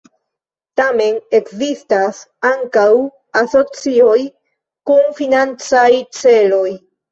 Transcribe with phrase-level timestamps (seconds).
[0.79, 2.21] Tamen ekzistas
[2.53, 2.87] ankaŭ
[3.43, 4.17] asocioj
[4.93, 5.89] kun financaj
[6.23, 6.69] celoj.